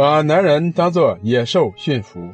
[0.00, 2.32] 把男人当作野兽驯服。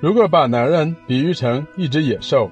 [0.00, 2.50] 如果把男人比喻成一只野兽，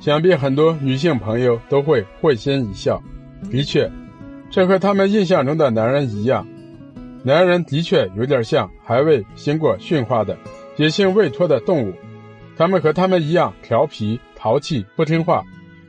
[0.00, 3.02] 想必很多女性朋友都会会心一笑。
[3.50, 3.92] 的确，
[4.48, 6.48] 这和他们印象中的男人一样，
[7.22, 10.38] 男人的确有点像还未经过驯化的
[10.78, 11.92] 野性未脱的动物。
[12.56, 15.44] 他们和他们一样调皮、淘气、不听话，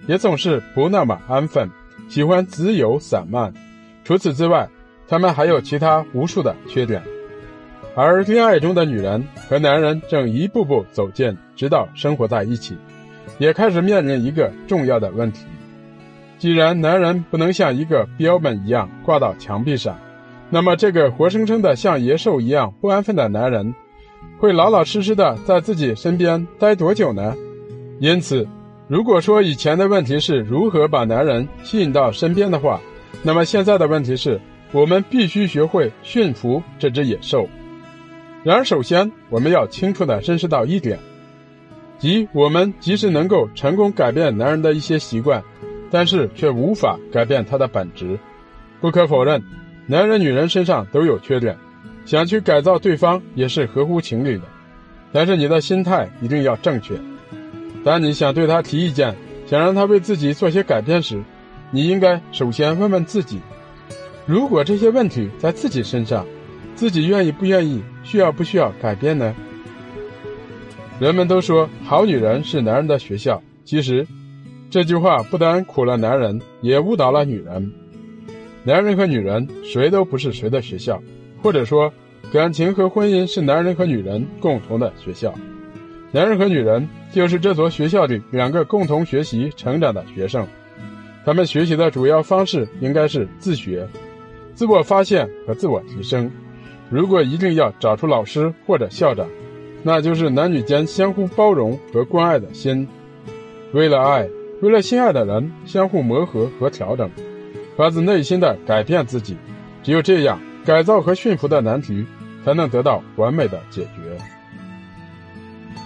[0.09, 1.69] 也总是不那么安分，
[2.09, 3.53] 喜欢自由散漫。
[4.03, 4.67] 除此之外，
[5.07, 7.01] 他们还有其他无数的缺点。
[7.99, 12.77] 而恋爱中的女人和男人正一步步走近，直到生活在一起，
[13.39, 15.47] 也开始面临一个重要的问题：
[16.37, 19.97] 既然男人不能像一个标本一样挂到墙壁上，
[20.51, 23.73] 那么这个活生生的像野兽一样不安分的男人，
[24.37, 27.33] 会老老实实的在自己身边待多久呢？
[27.99, 28.47] 因此，
[28.87, 32.79] 如果说以前的问题是如何把男人吸引到身边的话，
[33.23, 34.39] 那么现在的问题是
[34.71, 37.49] 我们必须学会驯服这只野兽。
[38.43, 40.99] 然而，首先我们要清楚地认识到一点，
[41.99, 45.43] 即我们即使能够成功改变男人的一些习惯，
[45.91, 48.17] 但是却无法改变他的本质。
[48.79, 49.43] 不可否认，
[49.87, 51.57] 男人、女人身上都有缺点，
[52.05, 54.43] 想去改造对方也是合乎情理的。
[55.11, 56.93] 但是你的心态一定要正确。
[57.83, 59.15] 当你想对他提意见，
[59.45, 61.21] 想让他为自己做些改变时，
[61.71, 63.39] 你应该首先问问自己：
[64.25, 66.25] 如果这些问题在自己身上，
[66.77, 67.83] 自己愿意不愿意？
[68.03, 69.35] 需要不需要改变呢？
[70.99, 74.07] 人们都说好女人是男人的学校，其实
[74.69, 77.73] 这句话不但苦了男人，也误导了女人。
[78.63, 81.01] 男人和女人谁都不是谁的学校，
[81.41, 81.91] 或者说
[82.31, 85.33] 感情和婚姻是男人和女人共同的学校。
[86.11, 90.47] 男人和女人就是这所学校里两个共同学习成长的学生，
[91.25, 93.87] 他们学习的主要方式应该是自学、
[94.53, 96.31] 自我发现和自我提升。
[96.89, 99.27] 如果一定要找出老师或者校长，
[99.83, 102.87] 那就是男女间相互包容和关爱的心。
[103.73, 104.27] 为了爱，
[104.61, 107.09] 为了心爱的人，相互磨合和调整，
[107.75, 109.35] 发自内心的改变自己。
[109.83, 112.05] 只有这样，改造和驯服的难题
[112.43, 114.17] 才能得到完美的解决。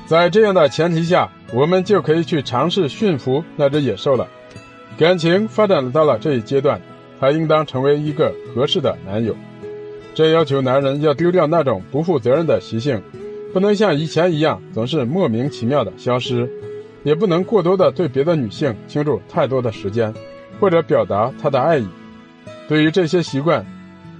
[0.06, 4.28] 在这样的前提下，我们就可以去尝试驯服那只野兽了。
[4.98, 6.80] 感情发展到了这一阶段，
[7.20, 9.36] 他应当成为一个合适的男友。
[10.14, 13.02] 这要求男人要丢掉那种不负责任的习性，
[13.54, 16.50] 不能像以前一样总是莫名其妙的消失，
[17.04, 20.14] 也不能过多的对别的女性倾注太多的时间，
[20.60, 21.88] 或者表达他的爱意。
[22.68, 23.66] 对于这些习惯，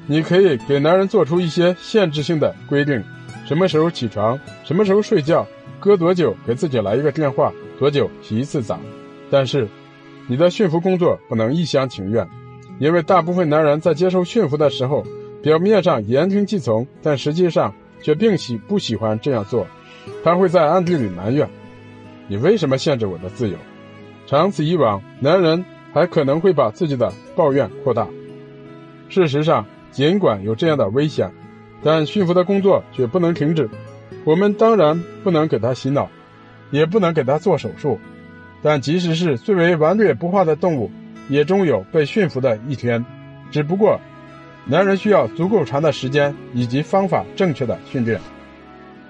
[0.08, 3.04] 你可以给男人做出一些限制性的规定：
[3.46, 5.46] 什么时候起床，什么时候睡觉，
[5.78, 8.80] 隔多久给自己来一个电话，多久洗一次澡。
[9.30, 9.68] 但是，
[10.28, 12.26] 你的驯服工作不能一厢情愿，
[12.80, 15.06] 因为大部分男人在接受驯服的时候。
[15.42, 19.66] 表面上言听计从，但实际上却并喜不喜欢这样做。
[20.24, 21.50] 他会在暗地里埋怨
[22.28, 23.58] ：“你为什么限制我的自由？”
[24.28, 28.08] 长此以往，男人还可能会把自己的抱怨扩大。
[29.10, 31.32] 事实上，尽管有这样的危险，
[31.84, 33.70] 但驯服的工作却不能停止。
[34.24, 36.08] 我们当然不能给他洗脑，
[36.70, 38.00] 也不能给他做手术。
[38.62, 40.92] 但即使是最为顽劣不化的动物，
[41.30, 43.04] 也终有被驯服的一天。
[43.50, 44.00] 只不过。
[44.66, 48.20] 男人需要足够长的时间以及方法正确的训练，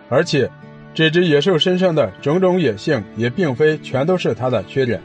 [0.09, 0.49] 而且，
[0.93, 5.01] 这只野兽身上的种种野性也并非全都是它的缺点，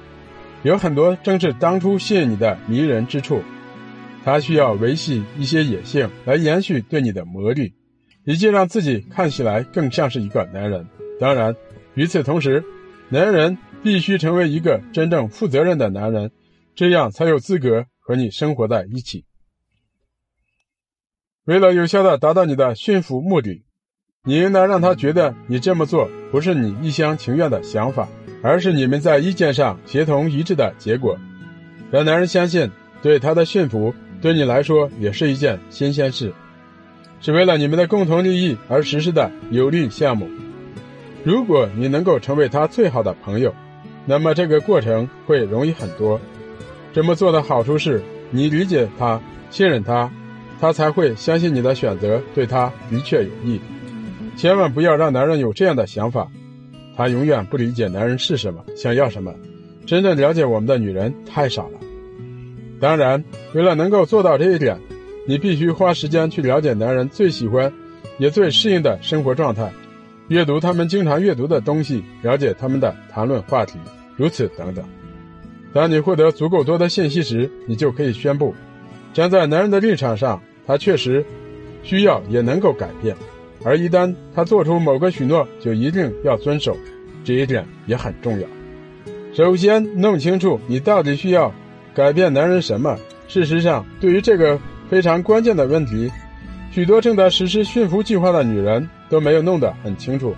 [0.62, 3.42] 有很多正是当初吸引你的迷人之处。
[4.24, 7.72] 它需要维系一些野性来延续对你的魔力，
[8.24, 10.86] 以及让自己看起来更像是一个男人。
[11.20, 11.54] 当然，
[11.94, 12.64] 与此同时，
[13.08, 16.30] 男人必须成为一个真正负责任的男人，
[16.74, 19.24] 这样才有资格和你生活在一起。
[21.46, 23.62] 为了有效的达到你的驯服目的，
[24.24, 28.08] 你应当让他觉得你这么做不是你一厢情愿的想法，
[28.42, 31.16] 而是你们在意见上协同一致的结果。
[31.92, 32.68] 让男人相信，
[33.00, 36.34] 对他的驯服对你来说也是一件新鲜事，
[37.20, 40.28] 是为了你们的共同利益而实施的有利项目。
[41.22, 43.54] 如果你能够成为他最好的朋友，
[44.04, 46.20] 那么这个过程会容易很多。
[46.92, 48.02] 这么做的好处是，
[48.32, 50.10] 你理解他，信任他。
[50.61, 53.61] 他才会相信你的选择对他的确有益。
[54.37, 56.29] 千万不要让男人有这样的想法，
[56.97, 59.35] 他永远不理解男人是什么，想要什么。
[59.87, 61.79] 真正了解我们的女人太少了。
[62.81, 63.23] 当然，
[63.55, 64.79] 为了能够做到这一点，
[65.26, 67.73] 你必须花时间去了解男人最喜欢，
[68.19, 69.73] 也最适应的生活状态，
[70.29, 73.79] 阅读他们经常阅读的东西，了解他们的谈论话题，
[74.17, 74.85] 如此等等。
[75.73, 78.55] 当你获得足够多的信息时，你就可以宣布。
[79.16, 81.24] 站在男人的立场上，他确实
[81.82, 83.16] 需要也能够改变，
[83.64, 86.76] 而一旦他做出某个许诺，就一定要遵守，
[87.24, 88.46] 这一点也很重要。
[89.32, 91.50] 首先，弄清楚你到底需要
[91.94, 92.94] 改变男人什么。
[93.26, 94.60] 事实上，对于这个
[94.90, 96.12] 非常关键的问题，
[96.70, 100.34] 许多正在实施驯服计划的女人都没有弄得很清楚。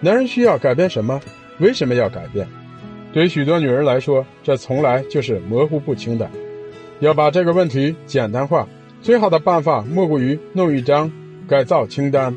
[0.00, 1.18] 男人需要改变什么？
[1.60, 2.46] 为什么要改变？
[3.10, 6.30] 对于许多女人来说，这从来就是模糊不清的。
[7.04, 8.66] 要把这个问题简单化，
[9.00, 11.10] 最好的办法莫过于弄一张
[11.48, 12.34] 改造清单，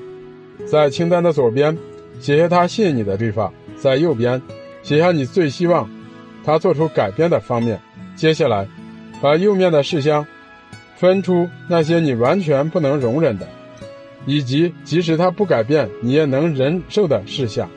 [0.66, 1.78] 在清单的左边
[2.20, 4.42] 写下他吸引你的地方，在右边
[4.82, 5.90] 写下你最希望
[6.44, 7.80] 他做出改变的方面。
[8.16, 8.68] 接下来。
[9.22, 10.28] 把右面的事项
[10.98, 13.48] 分出那些你完全不能容忍的，
[14.26, 17.68] 以及即使他不改变你也能忍受的事项。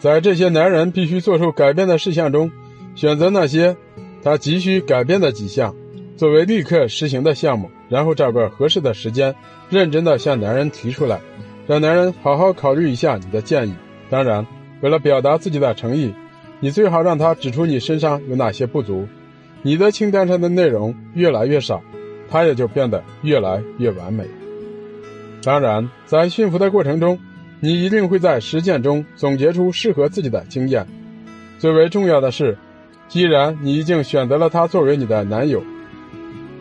[0.00, 2.50] 在这些男人必须做出改变的事项中，
[2.94, 3.76] 选择那些
[4.24, 5.76] 他急需改变的几项，
[6.16, 9.34] 作为立刻实行的项目，然后找个合适的时间，
[9.70, 11.20] 认真的向男人提出来，
[11.66, 13.74] 让男人好好考虑一下你的建议。
[14.10, 14.46] 当然，
[14.82, 16.14] 为了表达自己的诚意，
[16.60, 19.08] 你最好让他指出你身上有哪些不足。
[19.62, 21.82] 你的清单上的内容越来越少，
[22.28, 24.24] 他也就变得越来越完美。
[25.42, 27.18] 当然，在驯服的过程中，
[27.58, 30.86] 你一定会在实践中总结出适合自己的经验。
[31.58, 32.58] 最为重要的是，
[33.08, 35.62] 既然你已经选择了他作为你的男友，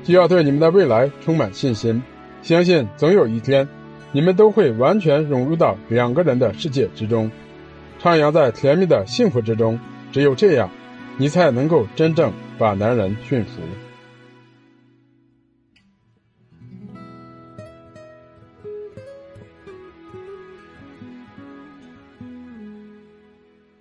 [0.03, 2.01] 就要对你们的未来充满信心，
[2.41, 3.67] 相信总有一天，
[4.11, 7.31] 你们都会完全融入到两个人的世界之中，
[8.01, 9.79] 徜徉在甜蜜的幸福之中。
[10.11, 10.69] 只有这样。
[11.17, 13.61] 你才能够真正把男人驯服。